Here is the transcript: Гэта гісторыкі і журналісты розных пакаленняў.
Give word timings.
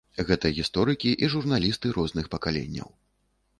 Гэта 0.27 0.49
гісторыкі 0.59 1.11
і 1.27 1.29
журналісты 1.35 1.93
розных 2.01 2.33
пакаленняў. 2.35 2.93